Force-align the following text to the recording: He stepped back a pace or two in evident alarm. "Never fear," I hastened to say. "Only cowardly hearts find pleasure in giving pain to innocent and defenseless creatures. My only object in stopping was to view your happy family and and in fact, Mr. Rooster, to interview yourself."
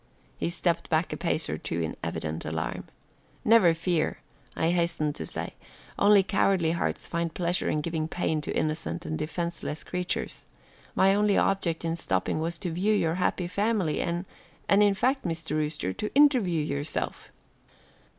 He 0.35 0.49
stepped 0.49 0.89
back 0.89 1.13
a 1.13 1.17
pace 1.17 1.47
or 1.47 1.59
two 1.59 1.79
in 1.79 1.95
evident 2.03 2.43
alarm. 2.43 2.85
"Never 3.45 3.75
fear," 3.75 4.17
I 4.55 4.71
hastened 4.71 5.13
to 5.13 5.27
say. 5.27 5.53
"Only 5.99 6.23
cowardly 6.23 6.71
hearts 6.71 7.05
find 7.07 7.31
pleasure 7.31 7.69
in 7.69 7.81
giving 7.81 8.07
pain 8.07 8.41
to 8.41 8.57
innocent 8.57 9.05
and 9.05 9.15
defenseless 9.15 9.83
creatures. 9.83 10.47
My 10.95 11.13
only 11.13 11.37
object 11.37 11.85
in 11.85 11.95
stopping 11.95 12.39
was 12.39 12.57
to 12.57 12.71
view 12.71 12.95
your 12.95 13.13
happy 13.21 13.47
family 13.47 14.01
and 14.01 14.25
and 14.67 14.81
in 14.81 14.95
fact, 14.95 15.23
Mr. 15.23 15.51
Rooster, 15.51 15.93
to 15.93 16.11
interview 16.15 16.63
yourself." 16.65 17.29